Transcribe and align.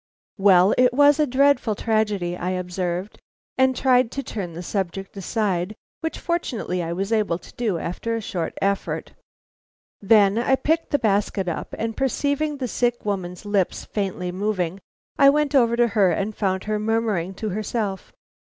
"Well, 0.39 0.73
it 0.79 0.95
was 0.95 1.19
a 1.19 1.27
dreadful 1.27 1.75
tragedy!" 1.75 2.35
I 2.35 2.49
observed, 2.49 3.19
and 3.55 3.75
tried 3.75 4.09
to 4.13 4.23
turn 4.23 4.53
the 4.53 4.63
subject 4.63 5.15
aside, 5.15 5.75
which 5.99 6.17
fortunately 6.17 6.81
I 6.81 6.91
was 6.91 7.13
able 7.13 7.37
to 7.37 7.53
do 7.53 7.77
after 7.77 8.15
a 8.15 8.19
short 8.21 8.57
effort. 8.63 9.13
Then 10.01 10.39
I 10.39 10.55
picked 10.55 10.89
the 10.89 10.97
basket 10.97 11.47
up, 11.47 11.75
and 11.77 11.95
perceiving 11.95 12.57
the 12.57 12.67
sick 12.67 13.05
woman's 13.05 13.45
lips 13.45 13.85
faintly 13.85 14.31
moving, 14.31 14.79
I 15.19 15.29
went 15.29 15.53
over 15.53 15.75
to 15.75 15.89
her 15.89 16.09
and 16.11 16.35
found 16.35 16.63
her 16.63 16.79
murmuring 16.79 17.35
to 17.35 17.49
herself. 17.49 18.11